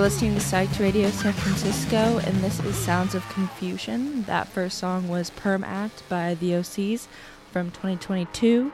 [0.00, 4.22] listening to Psych Radio San Francisco, and this is Sounds of Confusion.
[4.22, 7.06] That first song was Perm Act by the Osees
[7.52, 8.72] from 2022,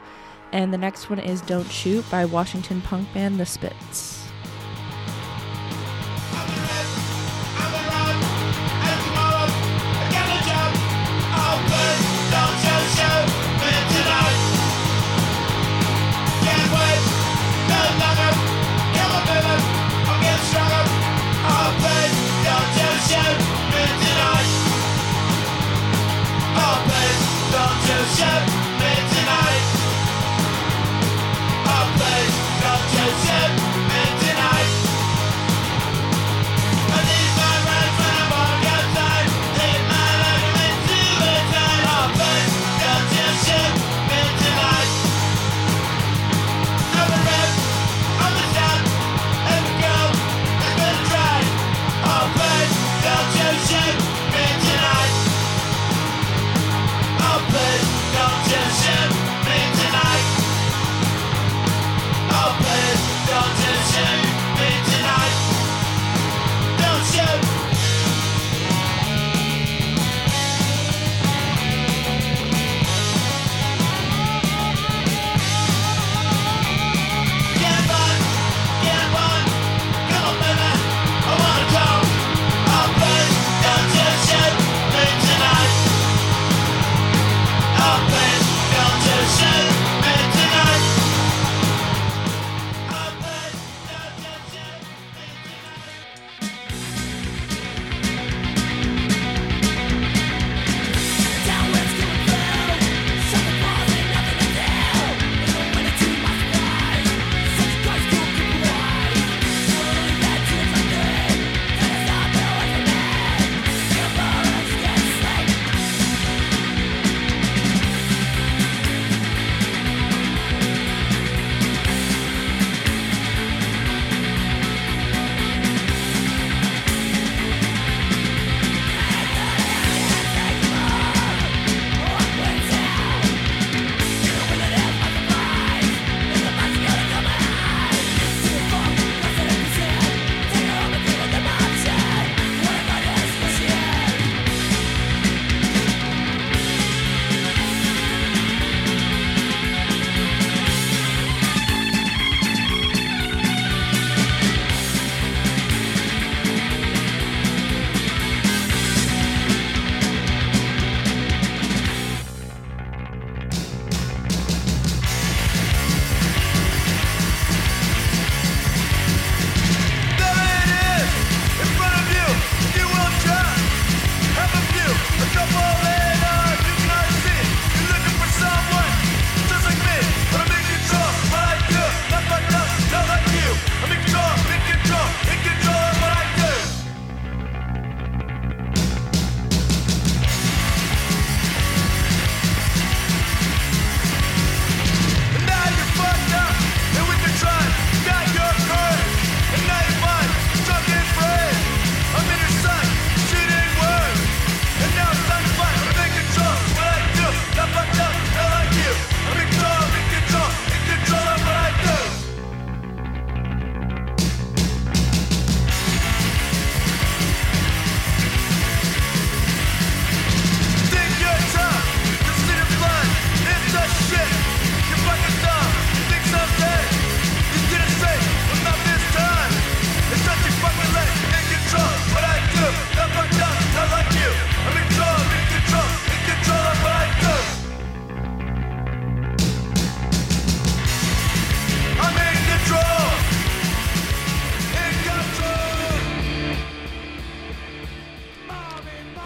[0.53, 4.16] and the next one is Don't Shoot by Washington punk band The Spits.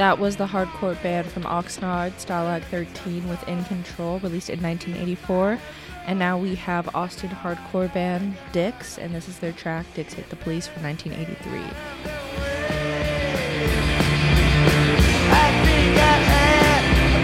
[0.00, 5.58] That was the hardcore band from Oxnard, Stalag 13, with In Control, released in 1984.
[6.06, 10.30] And now we have Austin hardcore band Dicks, and this is their track Dicks Hate
[10.30, 11.60] the Police from 1983.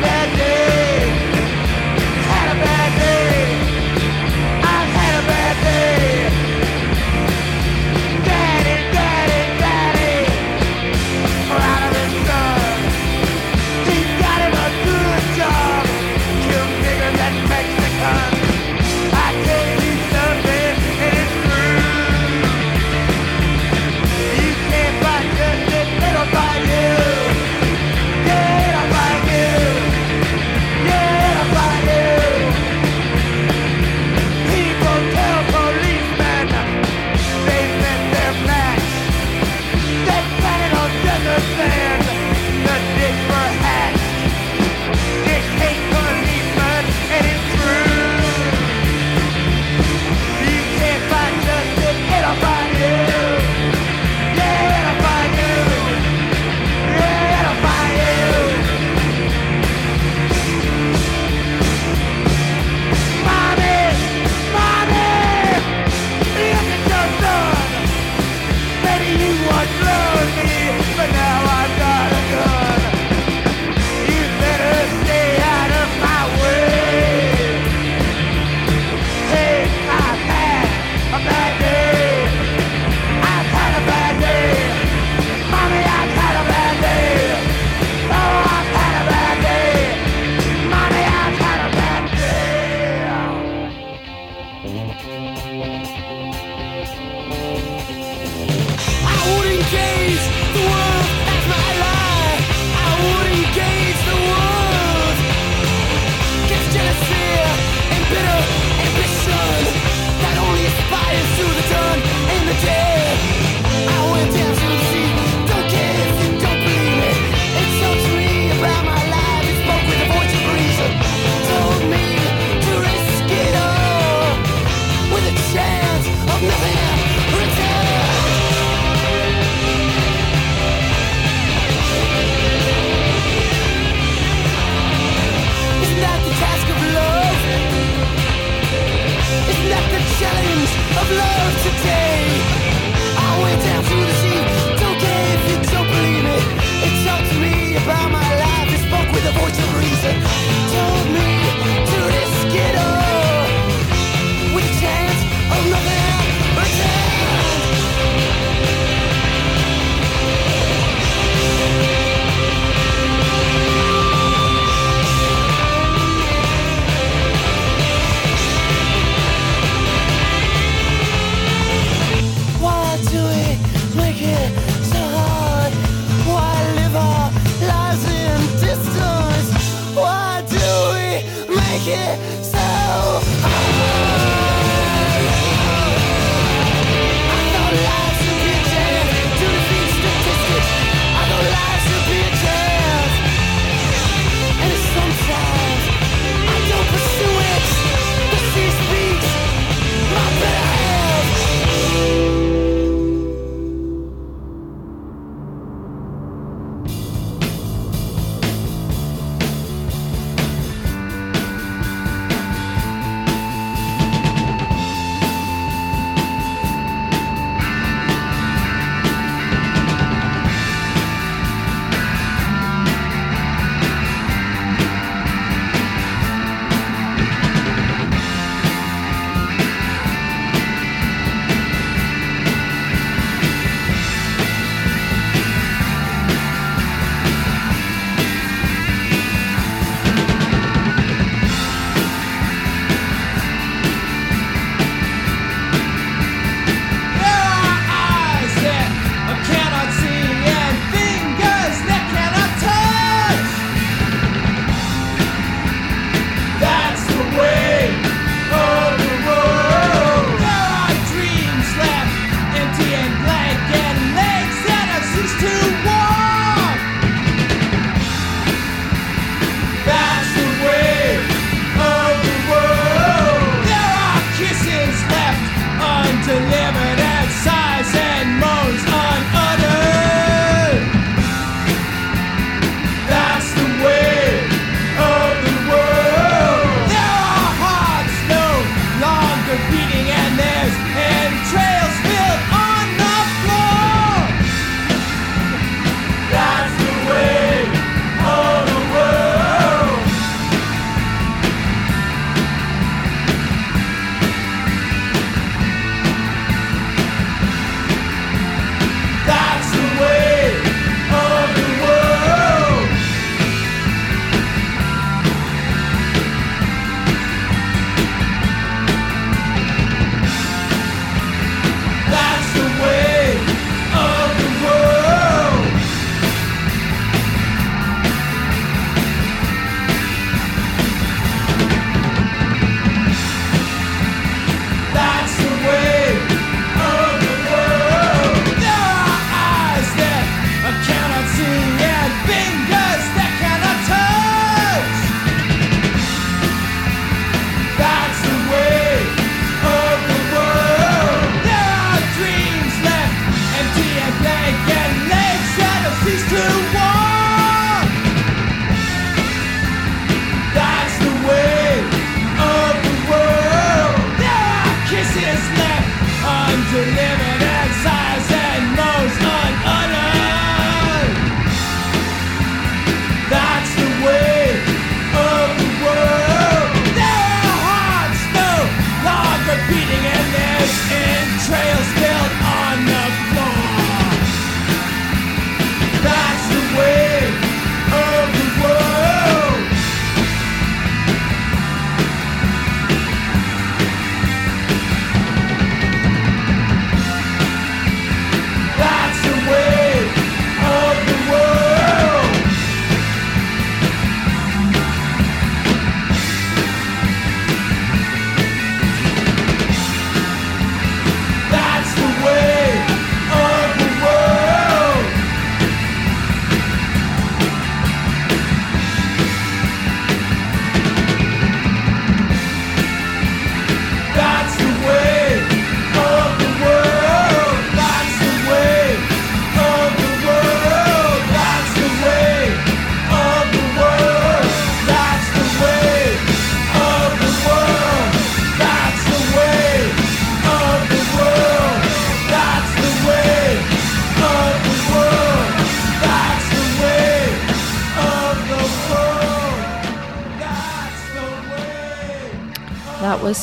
[0.03, 0.76] that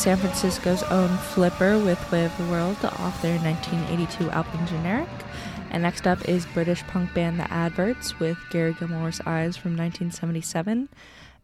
[0.04, 5.08] San Francisco's own Flipper with Way of the World off their 1982 album Generic.
[5.70, 10.90] And next up is British punk band The Adverts with Gary Gilmore's Eyes from 1977.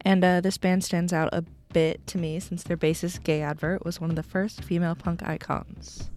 [0.02, 3.82] And uh, this band stands out a bit to me since their bassist Gaye Advert
[3.82, 6.10] was one of the first female punk icons.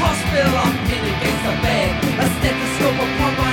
[0.00, 2.04] hospital, I'm against bed.
[2.20, 3.47] A stethoscope upon my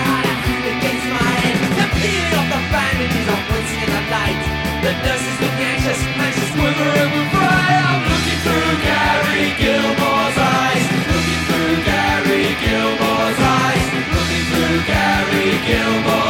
[3.65, 4.41] bandages, in the light.
[4.83, 5.99] The nurses look anxious,
[6.35, 7.81] she's quivering with fright.
[7.89, 10.85] I'm looking through Gary Gilmore's eyes.
[11.09, 13.85] Looking through Gary Gilmore's eyes.
[14.13, 16.24] Looking through Gary Gilmore's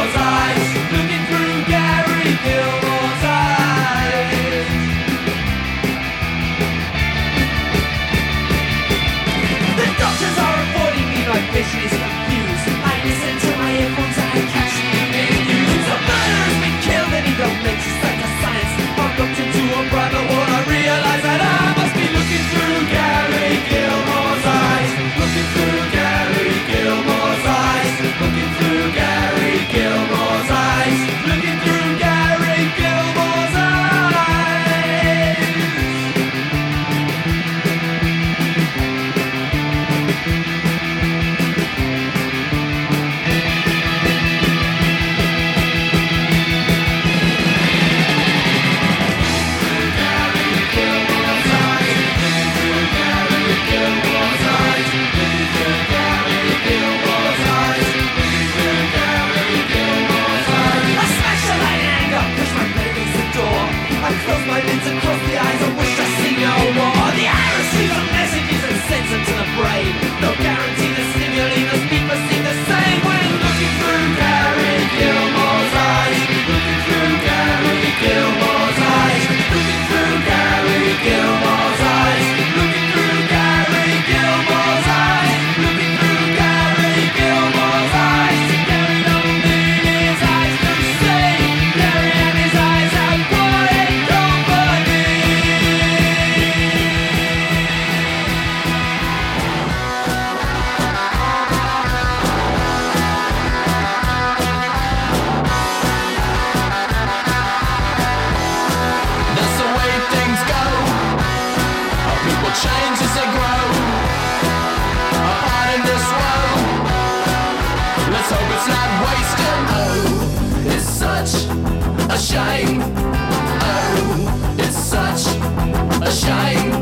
[126.26, 126.72] shame.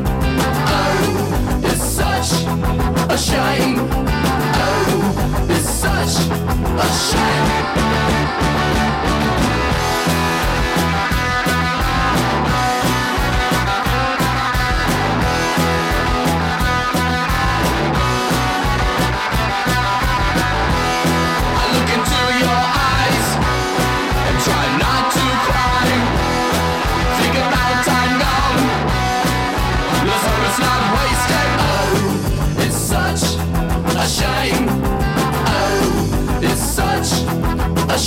[0.78, 2.30] Oh, it's such
[3.10, 3.76] a shame.
[4.66, 6.14] Oh, it's such
[6.84, 7.93] a shame.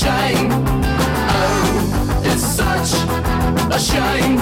[0.08, 0.50] Shame.
[1.36, 2.92] Oh, it's such
[3.76, 4.40] a shame.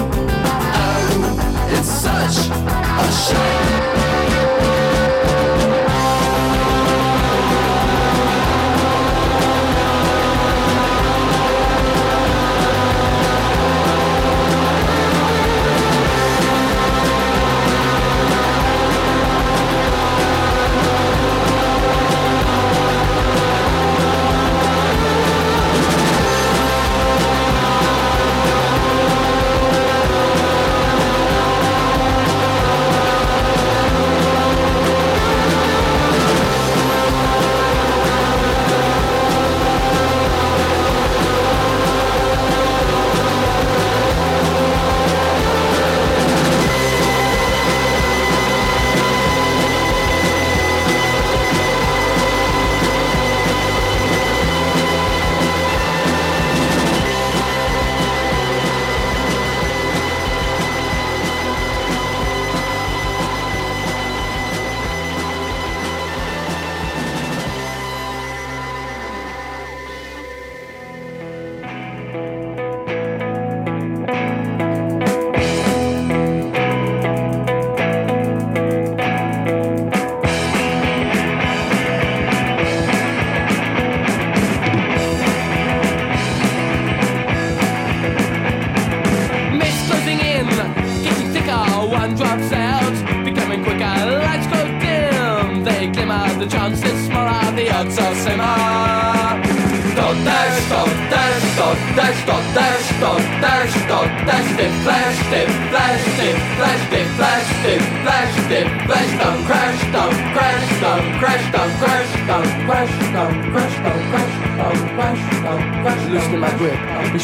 [0.82, 2.36] Oh, it's such
[3.02, 4.25] a shame.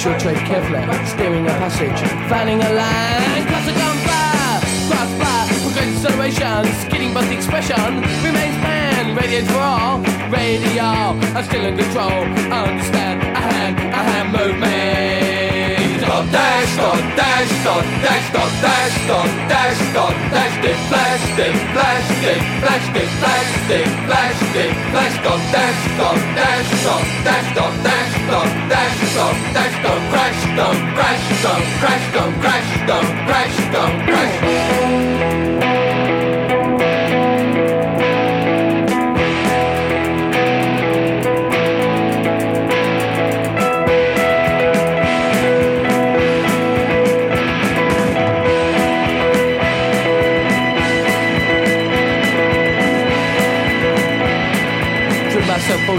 [0.03, 4.59] Sure tread carefully, steering a passage, fanning a line, classic on fire,
[4.91, 11.65] crossbar, progressive acceleration, skidding but the expression remains man, radiates for all, radio, I'm still
[11.65, 12.19] in control,
[12.51, 16.03] understand, I have, I have movement.
[16.03, 21.55] Dot dash, dot dash, dot dash, dot dash, dot dash, dot dash, dip flash, dip
[21.79, 27.49] flash, dip flash, dip flash, dip flash, dip flash, dot dash, dot dash, dot dash,
[27.55, 30.79] dot dash, them, dash them, dash them, crash Dump!
[30.95, 31.65] crash Dump!
[31.81, 32.41] crash Dump!
[32.43, 33.27] crash Dump!
[33.27, 34.07] crash Dump!
[34.07, 35.12] crash them.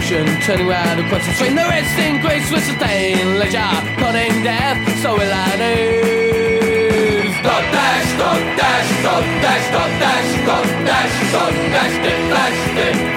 [0.03, 1.53] Turning round across the street.
[1.53, 3.59] No resting grace will sustain leisure,
[3.99, 7.31] cutting death, so will I lose.
[7.39, 13.13] Dot dash, dot dash, dot dash, dot dash, dot dash, dot dash, dot dash, dot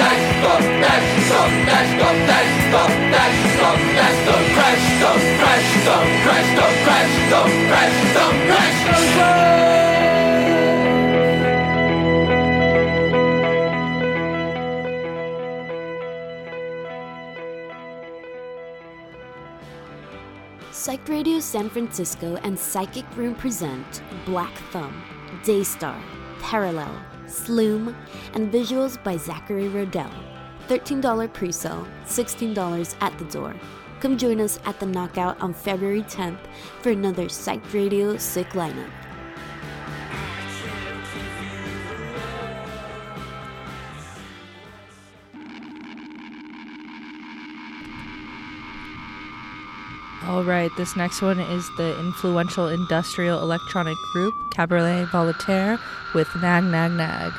[0.00, 3.40] dash, dot dash, dot dash, dot dash, dot dash,
[4.54, 9.79] crash, don't crash, don't crash, don't crash, don't crash, don't crash.
[21.00, 25.02] Psych Radio San Francisco and Psychic Room present Black Thumb,
[25.42, 25.98] Daystar,
[26.40, 26.94] Parallel,
[27.26, 27.96] Sloom,
[28.34, 30.12] and visuals by Zachary Rodell.
[30.68, 33.54] $13 pre sale, $16 at the door.
[34.00, 36.46] Come join us at the Knockout on February 10th
[36.82, 38.90] for another Psych Radio Sick lineup.
[50.30, 55.76] All right, this next one is the influential industrial electronic group Cabaret Voltaire
[56.14, 57.32] with Nag Nag Nag.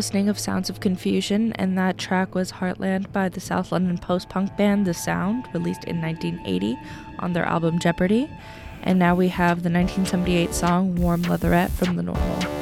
[0.00, 4.30] listening of Sounds of Confusion, and that track was Heartland by the South London post
[4.30, 6.78] punk band The Sound, released in 1980
[7.18, 8.30] on their album Jeopardy.
[8.82, 12.59] And now we have the 1978 song Warm Leatherette from The Normal.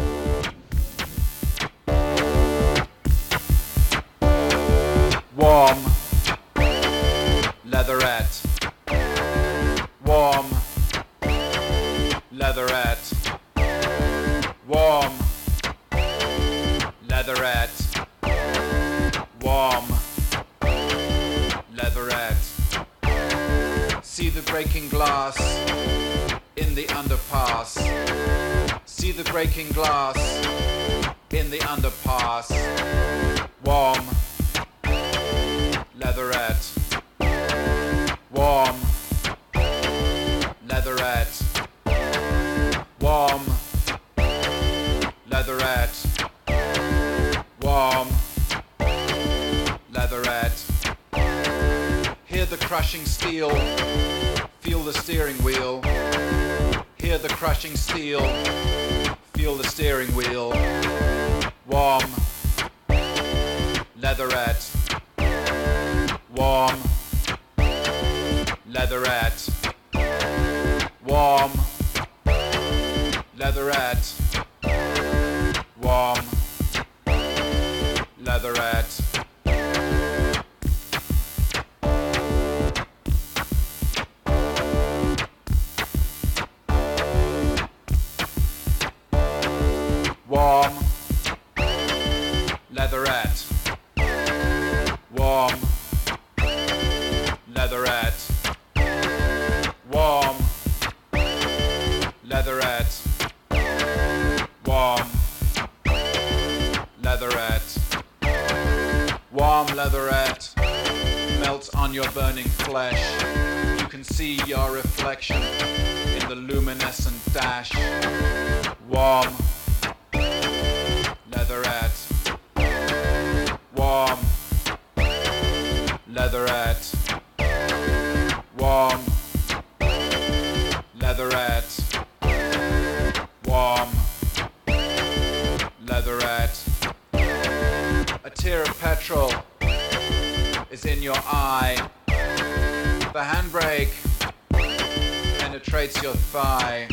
[145.88, 146.86] lights your thigh.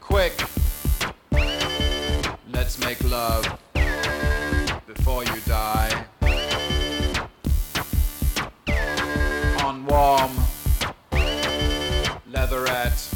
[0.00, 0.34] Quick,
[2.52, 3.58] let's make love
[4.86, 6.04] before you die.
[9.62, 10.32] On warm
[12.30, 13.07] leatherette.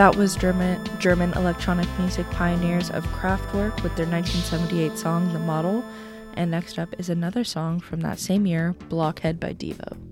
[0.00, 5.84] That was German, German electronic music pioneers of Kraftwerk with their 1978 song The Model.
[6.32, 10.09] And next up is another song from that same year, Blockhead by Devo.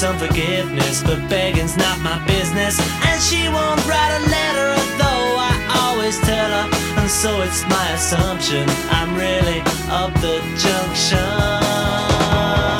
[0.00, 2.80] some forgiveness, but begging's not my business.
[3.04, 6.70] And she won't write a letter, though I always tell her.
[6.98, 12.79] And so it's my assumption I'm really up the junction.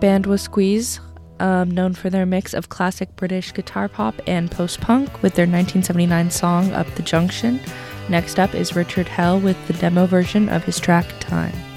[0.00, 1.00] band was Squeeze,
[1.38, 5.46] um, known for their mix of classic British guitar pop and post punk with their
[5.46, 7.60] 1979 song Up the Junction.
[8.08, 11.69] Next up is Richard Hell with the demo version of his track Time.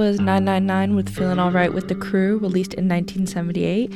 [0.00, 3.92] was 999 with Feeling Alright with the Crew, released in 1978.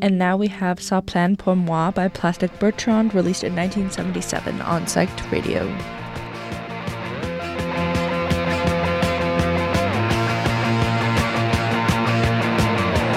[0.00, 4.86] And now we have Ça Plane Pour Moi by Plastic Bertrand, released in 1977 on
[4.86, 5.66] Psych Radio.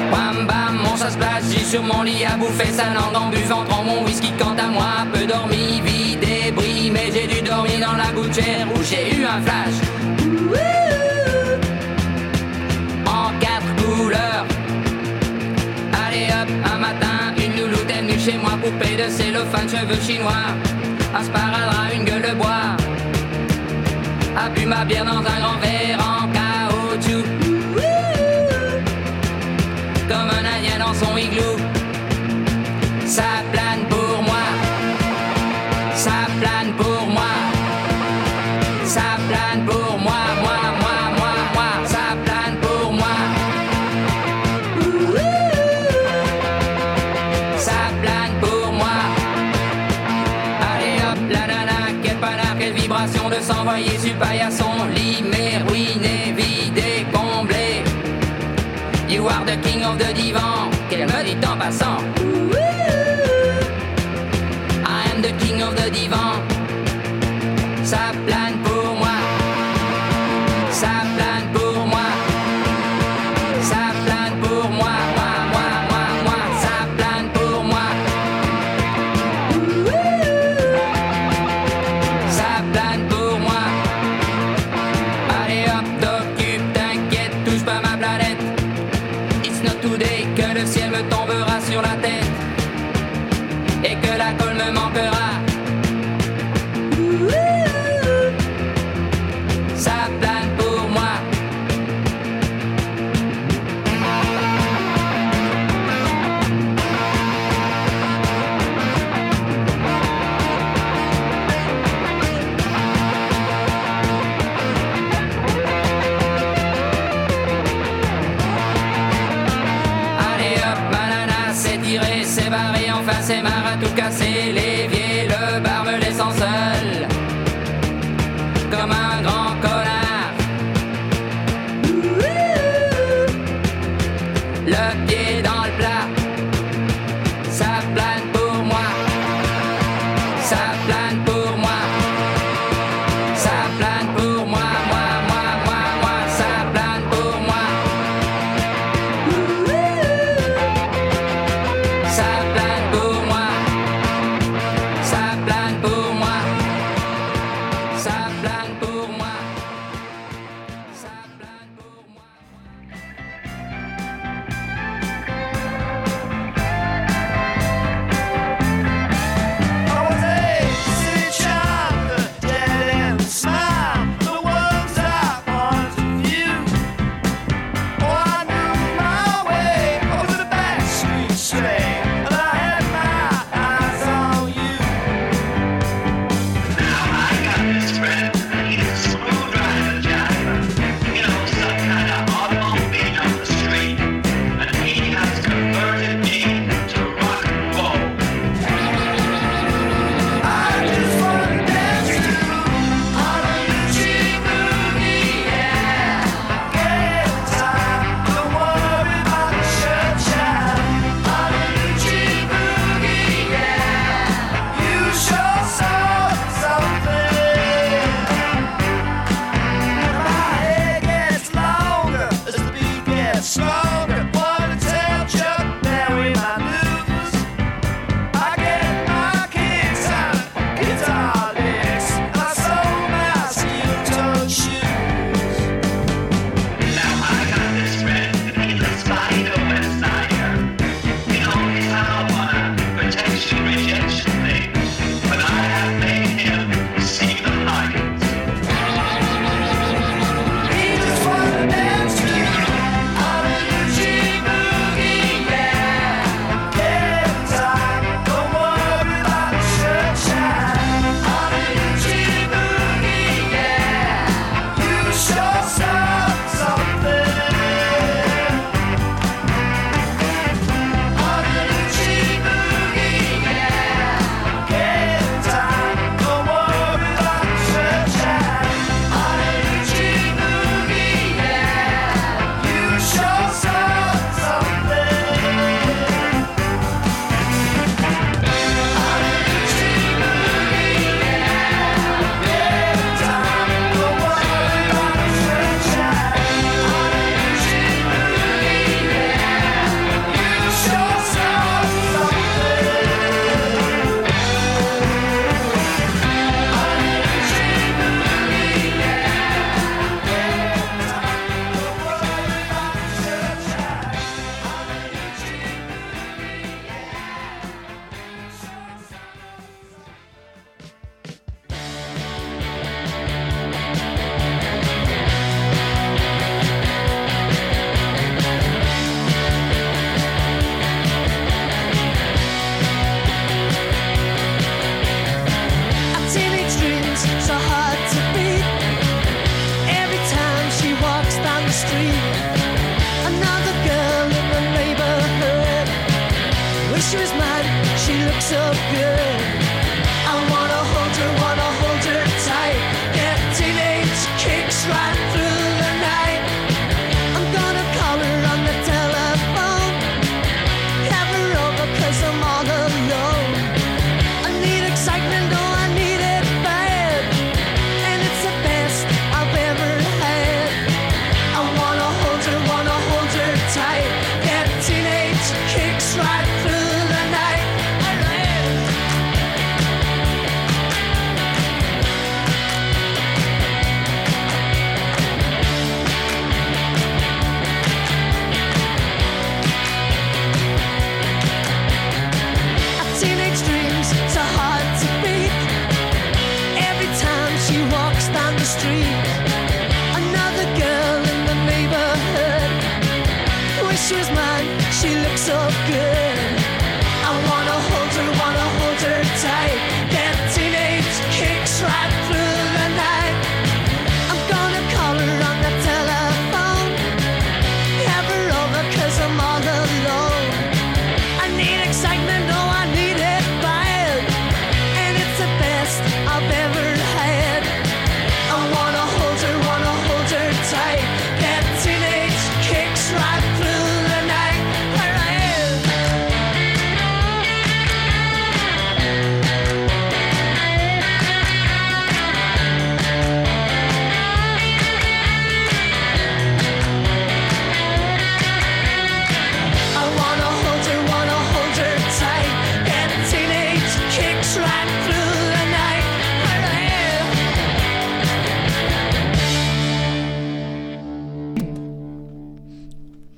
[0.09, 3.65] Bam bam, mon ça se place sur mon lit à bouffer sa langue en buvant
[3.69, 7.95] en mon whisky quant à moi peu dormi, vie débris mais j'ai dû dormir dans
[7.95, 9.90] la gouttière où j'ai eu un flash
[18.61, 20.45] poupée de cellophane, cheveux chinois,
[21.17, 22.77] un sparadrap, une gueule de bois,
[24.37, 26.20] a bu ma bière dans un grand verre
[61.41, 62.20] d'en passant.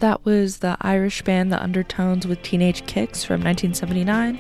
[0.03, 4.37] That was the Irish band The Undertones with Teenage Kicks from 1979.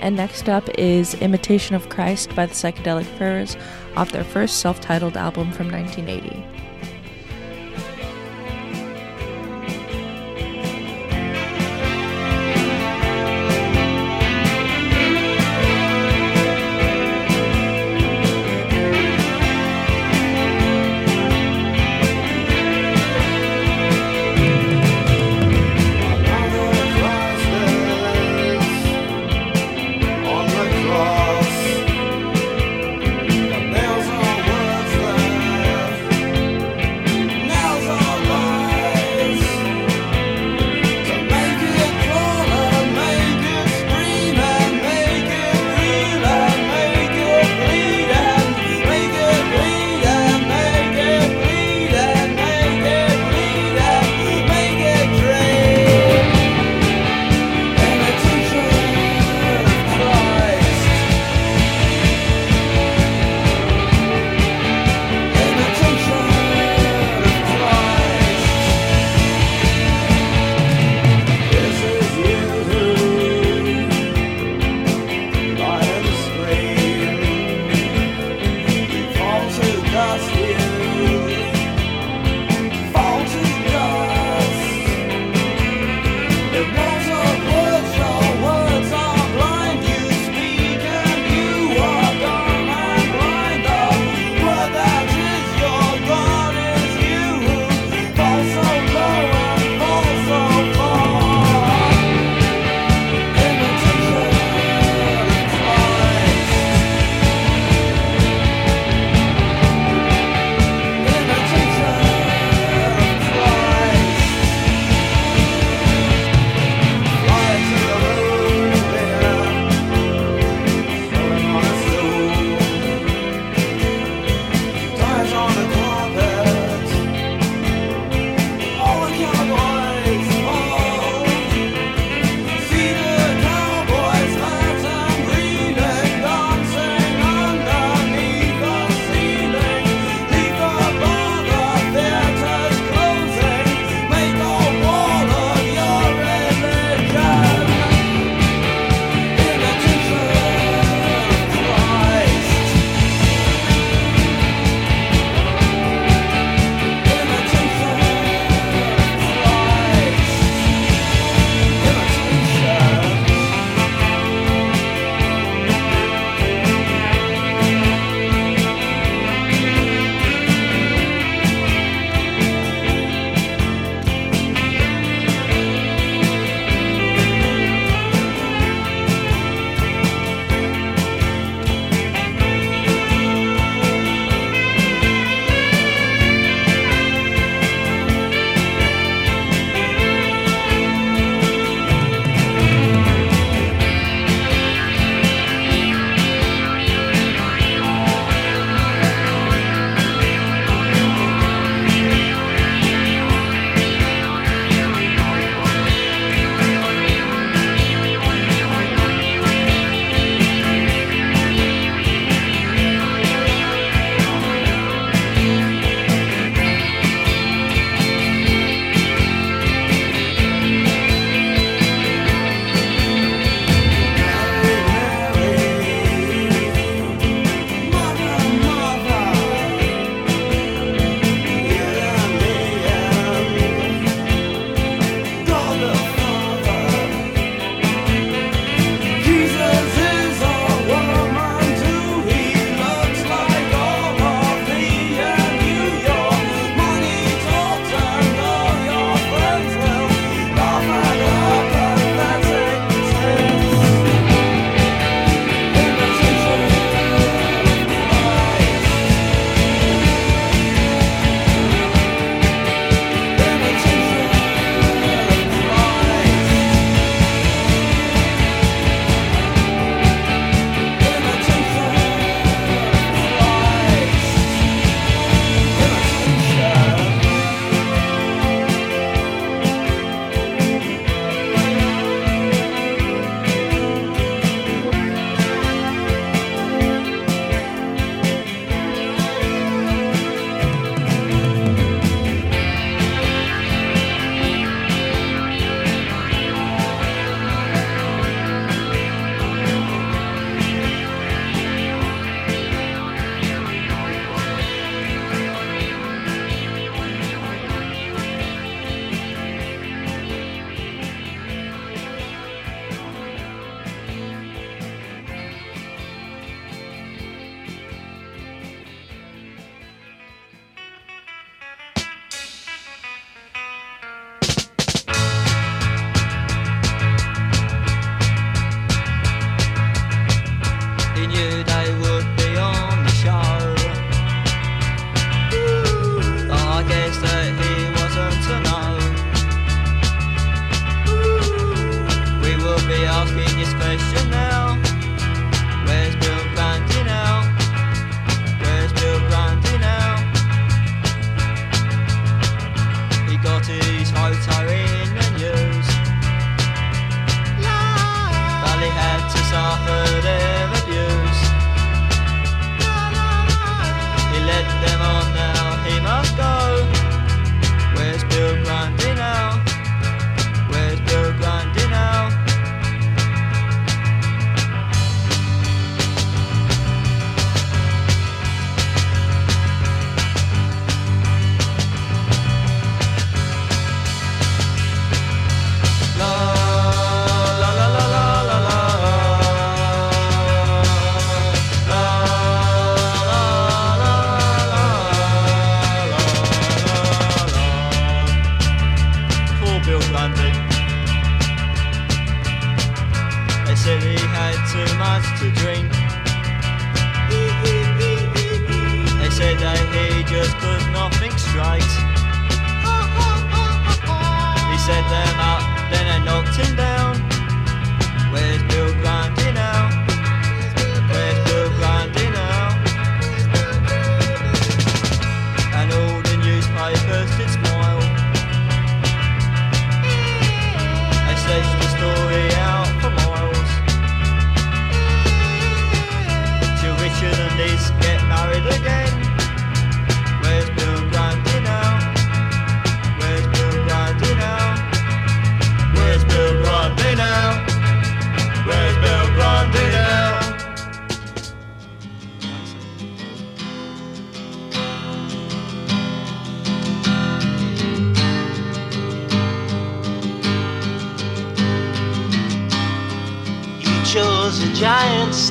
[0.00, 3.54] And next up is Imitation of Christ by the Psychedelic Furs
[3.94, 6.51] off their first self titled album from 1980.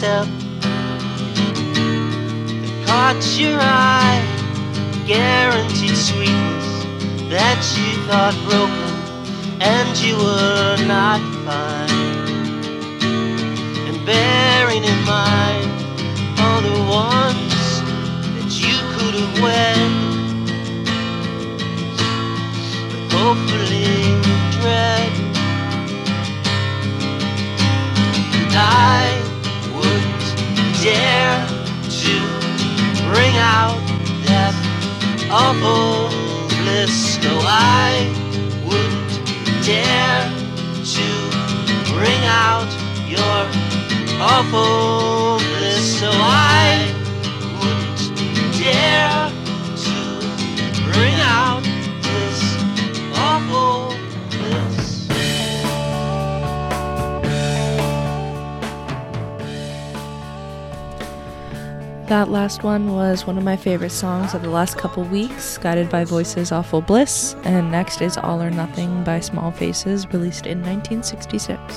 [0.01, 0.25] step
[2.65, 4.19] that caught your eye.
[5.05, 6.69] Guaranteed sweetness
[7.29, 8.93] that you thought broken
[9.61, 12.17] and you were not fine.
[13.87, 15.69] And bearing in mind
[16.41, 17.81] all the ones
[18.33, 19.91] that you could have wed,
[22.89, 24.01] but hopefully
[24.57, 25.10] dread.
[30.81, 31.47] dare
[31.91, 32.13] to
[33.05, 33.77] bring out
[34.25, 34.53] that
[35.29, 36.09] awful
[36.57, 37.19] bliss.
[37.23, 38.09] No, I
[38.65, 40.25] wouldn't dare
[40.95, 41.07] to
[41.93, 42.65] bring out
[43.07, 43.45] your
[44.19, 45.99] awful bliss.
[45.99, 46.91] So I
[47.61, 49.30] wouldn't dare.
[62.11, 65.89] That last one was one of my favorite songs of the last couple weeks, guided
[65.89, 70.57] by Voices Awful Bliss, and next is All or Nothing by Small Faces, released in
[70.61, 71.70] 1966.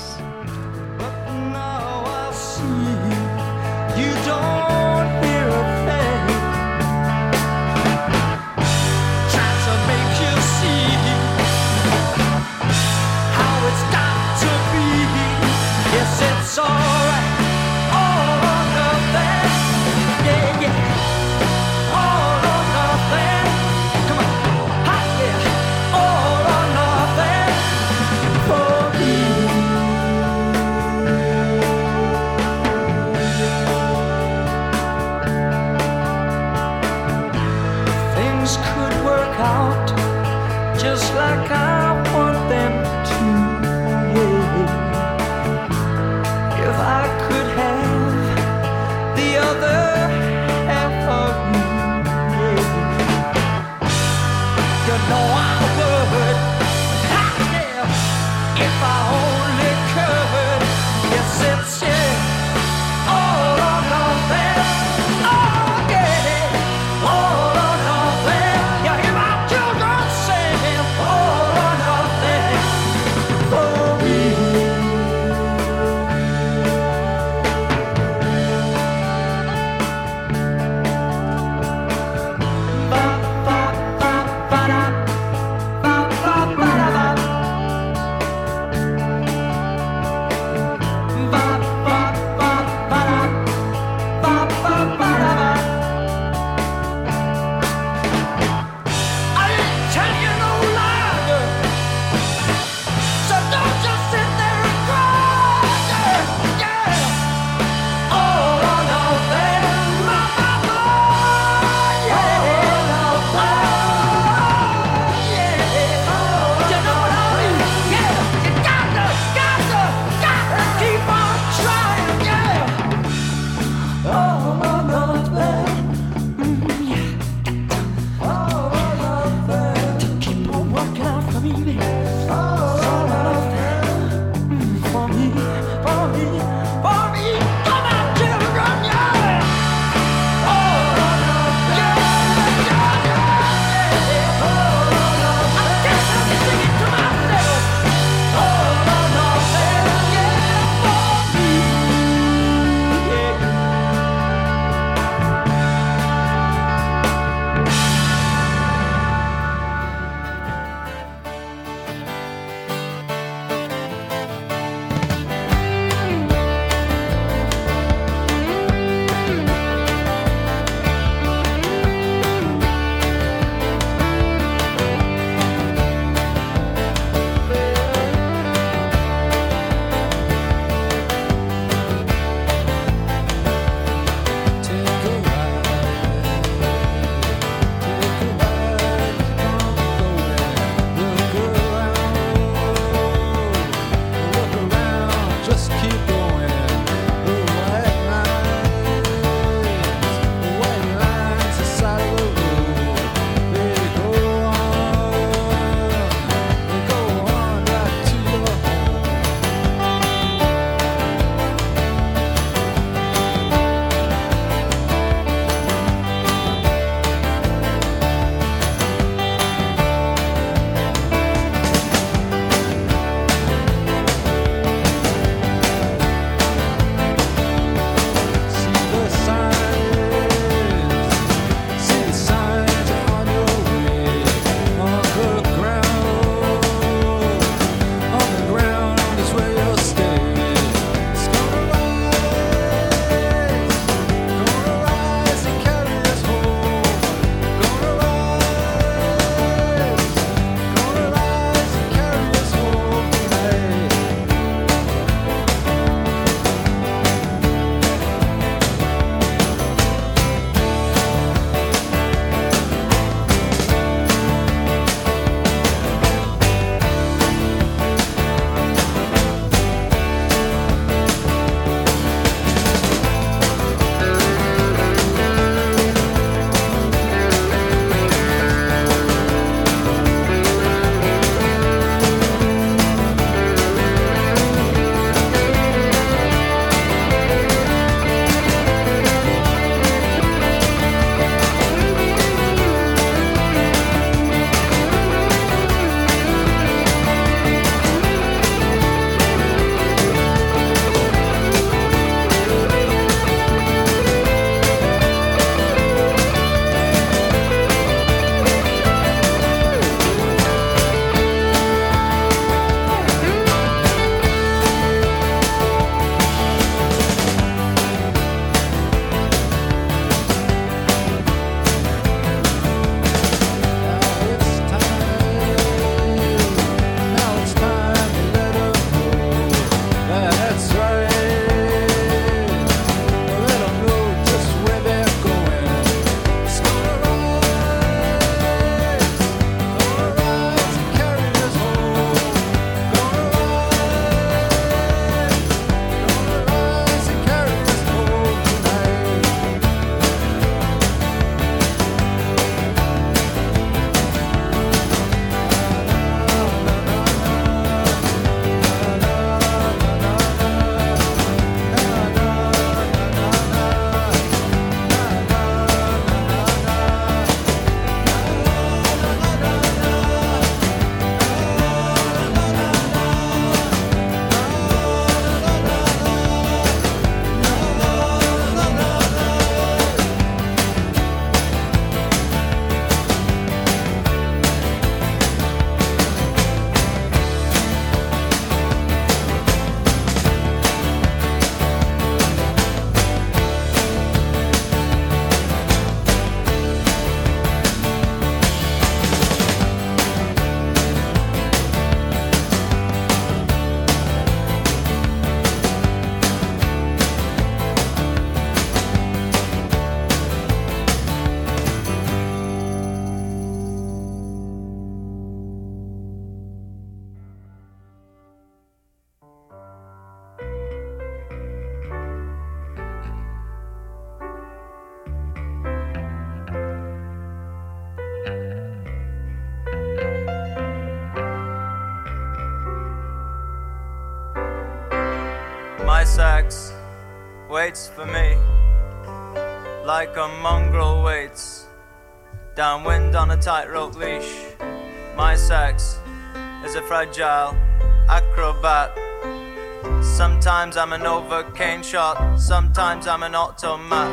[450.85, 454.11] I'm an overcane shot, sometimes I'm an automat.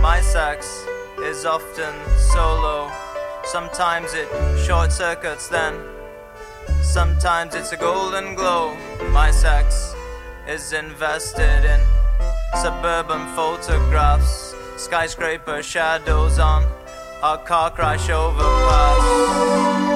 [0.00, 0.86] My sex
[1.18, 1.94] is often
[2.32, 2.90] solo,
[3.44, 4.26] sometimes it
[4.58, 5.78] short circuits then.
[6.80, 8.74] Sometimes it's a golden glow.
[9.12, 9.94] My sex
[10.46, 11.80] is invested in
[12.62, 16.64] suburban photographs, skyscraper shadows on
[17.22, 19.87] our car crash overpass.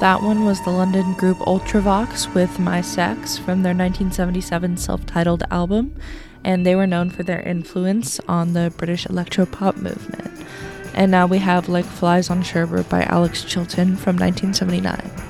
[0.00, 5.42] That one was the London group Ultravox with My Sex from their 1977 self titled
[5.50, 5.92] album,
[6.44, 10.46] and they were known for their influence on the British electropop movement.
[10.94, 15.27] And now we have Like Flies on Sherbert by Alex Chilton from 1979.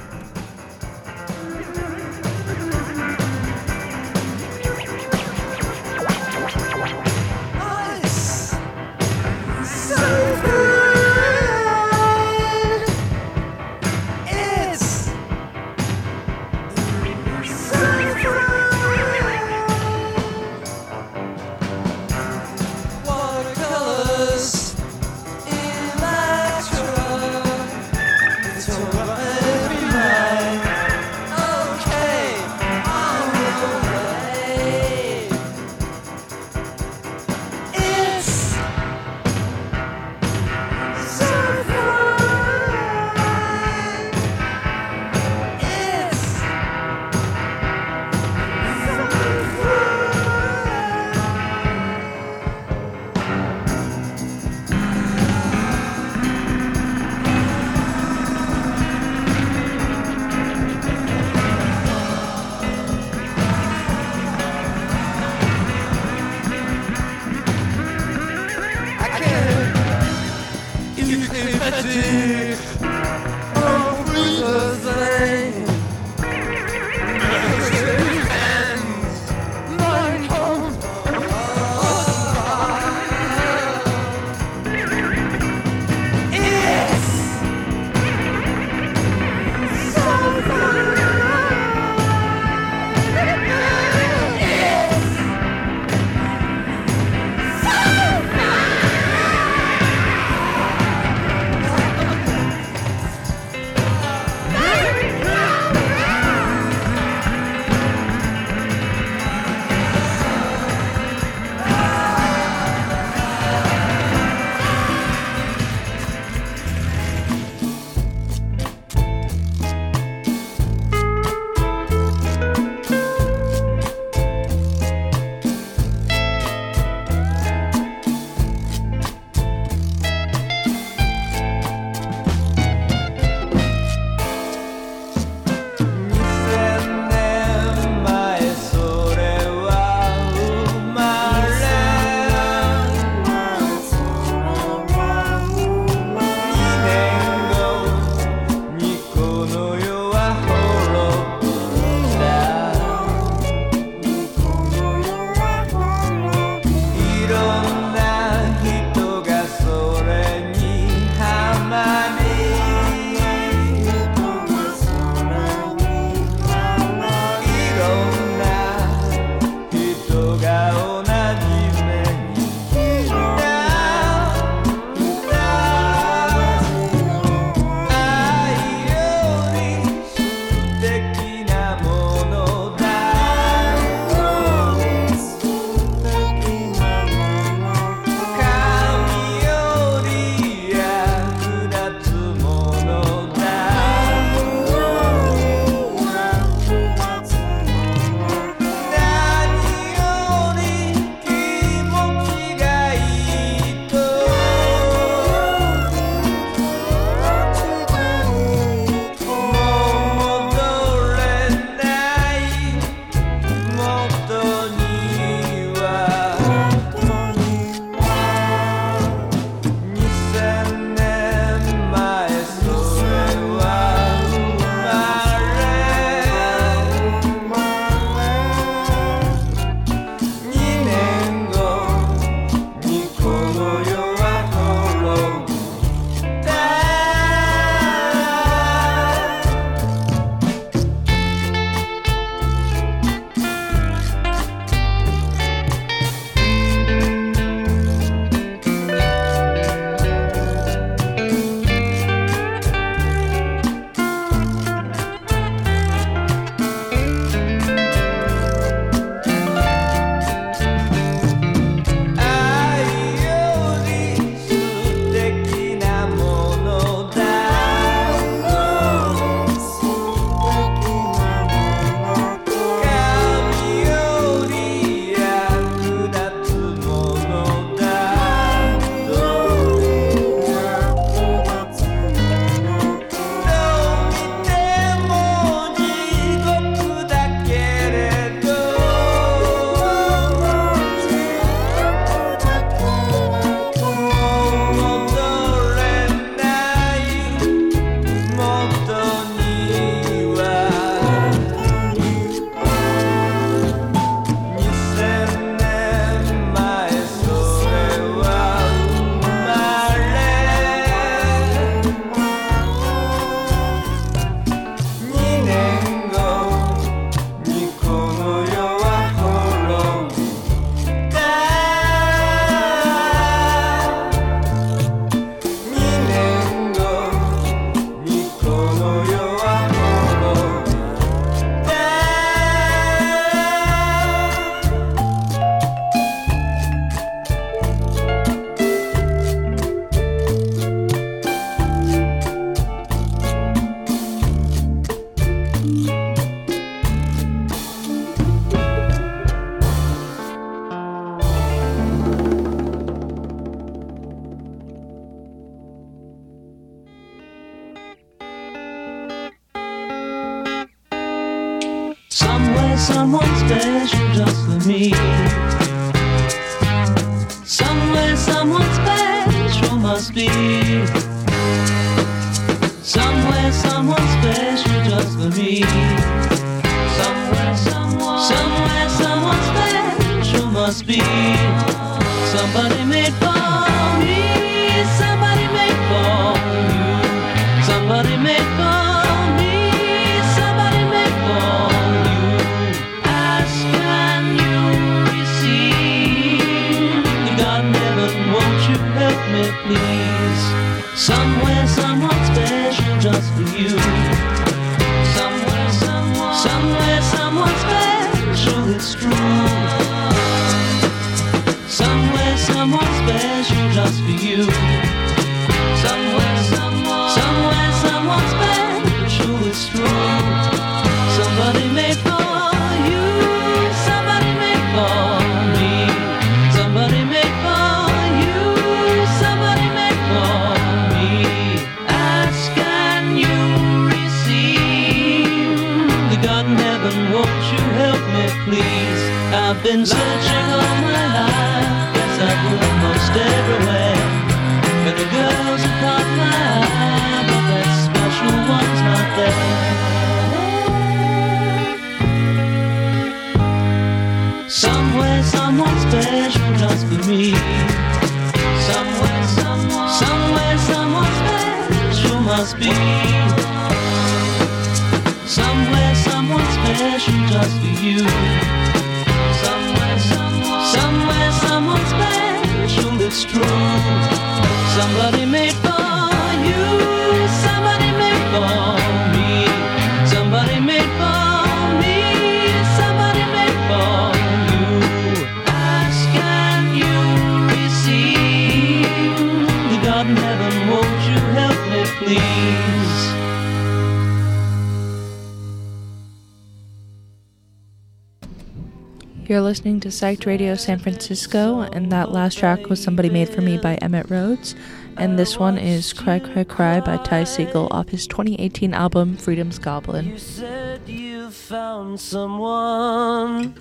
[499.58, 503.58] listening to Psych Radio San Francisco, and that last track was Somebody Made For Me
[503.58, 504.54] by Emitt Rhodes,
[504.96, 509.58] and this one is Cry Cry Cry by Ty Segall off his 2018 album Freedom's
[509.58, 510.10] Goblin.
[510.10, 513.56] You said you found someone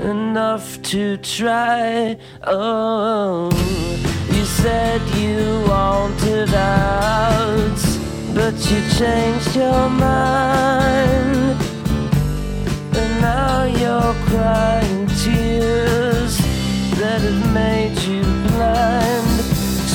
[0.00, 2.16] enough to try.
[2.44, 3.50] Oh,
[4.32, 7.82] you said you wanted out,
[8.34, 11.15] but you changed your mind
[13.96, 16.36] your crying tears
[16.98, 19.40] that have made you blind.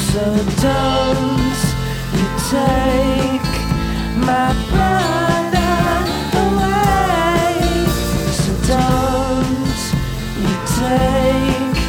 [0.09, 0.23] So
[0.67, 1.59] don't
[2.17, 3.51] you take
[4.29, 5.75] my brother
[6.45, 7.53] away.
[8.41, 9.79] So don't
[10.43, 11.79] you take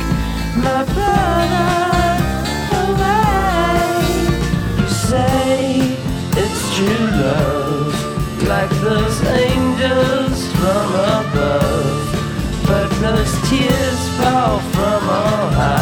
[0.66, 1.72] my brother
[2.84, 3.88] away.
[4.78, 5.58] You say
[6.42, 7.94] it's true love,
[8.52, 11.61] like those angels from above
[13.18, 15.81] as tears fall from our eyes.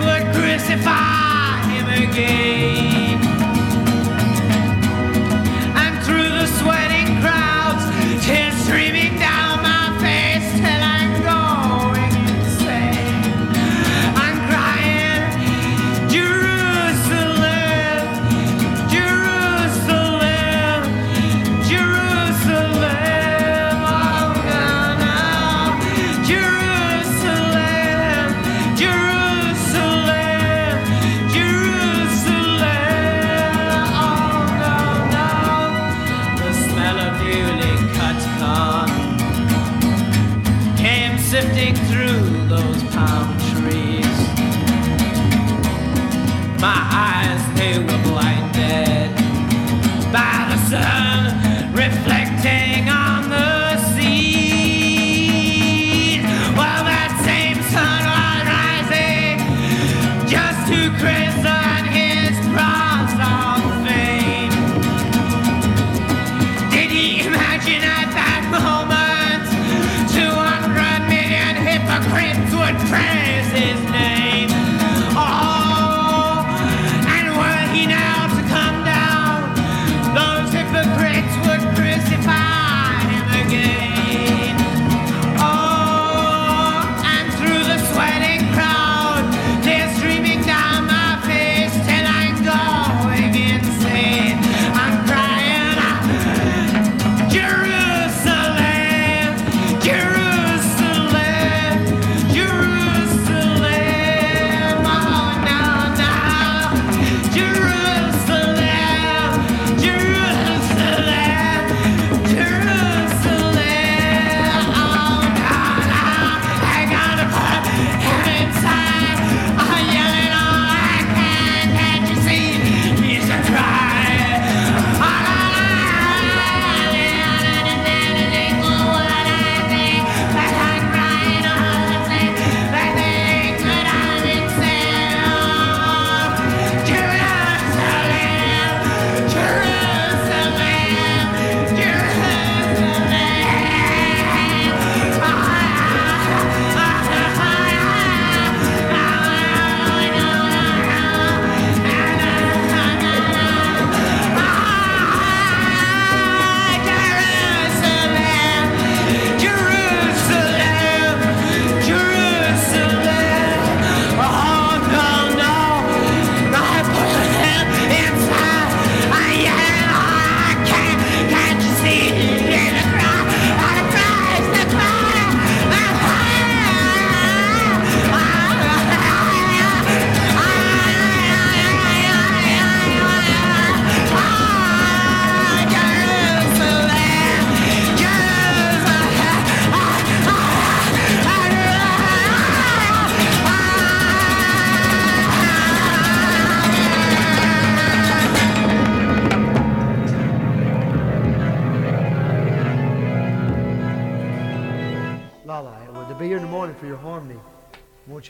[0.00, 2.89] Would crucify him again.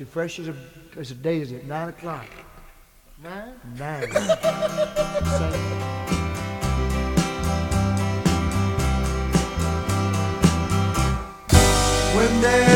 [0.01, 0.55] I fresh as a,
[0.97, 2.27] as a daisy at 9 o'clock.
[3.23, 3.53] Nine?
[3.77, 4.03] 9.
[4.13, 4.21] Sing.
[12.17, 12.70] When there's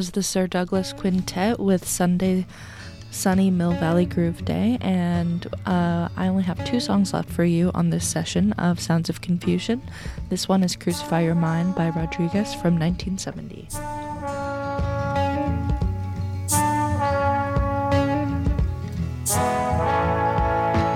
[0.00, 2.46] was the Sir Douglas Quintet with Sunday
[3.10, 7.70] Sunny Mill Valley Groove Day, and uh, I only have two songs left for you
[7.74, 9.82] on this session of Sounds of Confusion.
[10.30, 13.68] This one is Crucify Your Mind by Rodriguez from 1970.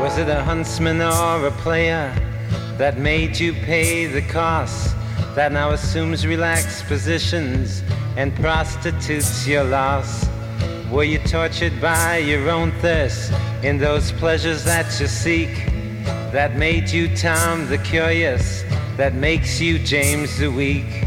[0.00, 2.10] Was it a huntsman or a player
[2.78, 4.96] that made you pay the cost?
[5.34, 7.83] That now assumes relaxed positions
[8.16, 10.28] and prostitutes your loss?
[10.90, 13.32] Were you tortured by your own thirst
[13.62, 15.66] in those pleasures that you seek?
[16.32, 18.62] That made you Tom the Curious,
[18.96, 21.04] that makes you James the Weak?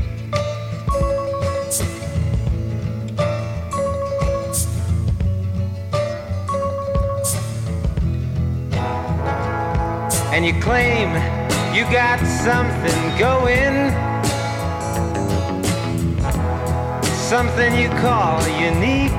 [10.37, 11.09] and you claim
[11.73, 13.91] you got something going,
[17.27, 19.11] something you call unique.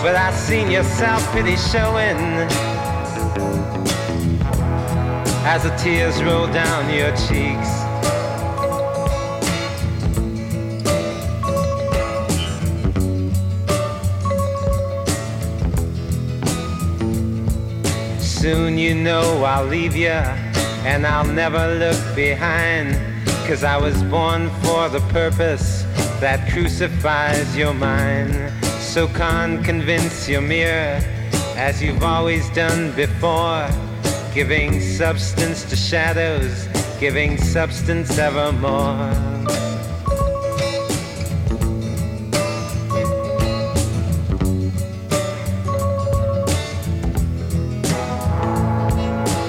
[0.00, 2.16] But I've seen your self-pity showing
[5.44, 7.68] as the tears roll down your cheeks.
[18.24, 20.20] Soon you know I'll leave you
[20.86, 23.13] and I'll never look behind.
[23.46, 25.82] Cause I was born for the purpose
[26.18, 28.50] that crucifies your mind.
[28.80, 30.98] So can't convince your mirror,
[31.54, 33.68] as you've always done before,
[34.32, 36.66] giving substance to shadows,
[36.98, 39.12] giving substance evermore.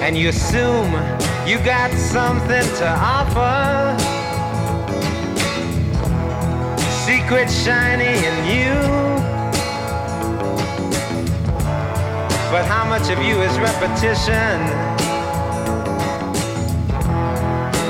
[0.02, 0.92] And you assume
[1.46, 3.96] you got something to offer.
[7.06, 8.74] Secret shiny in you.
[12.50, 14.58] But how much of you is repetition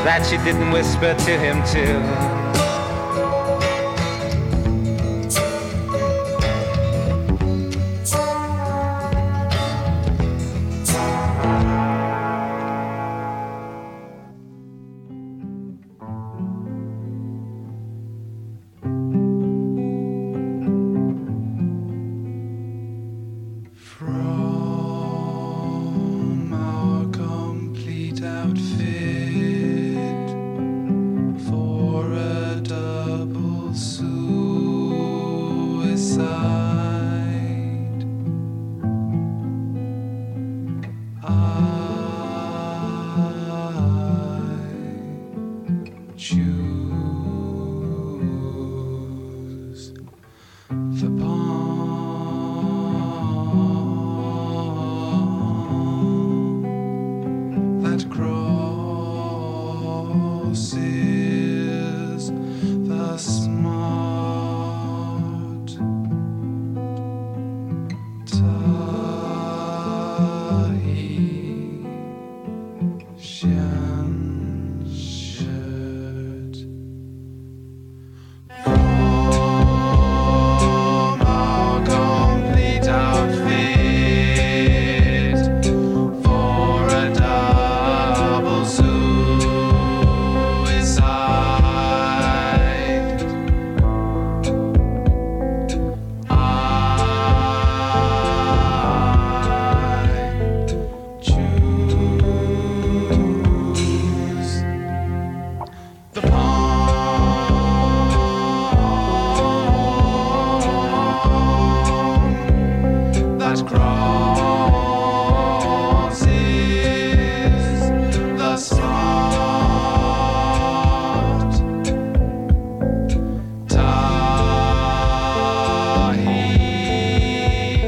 [0.05, 2.36] that you didn't whisper to him too?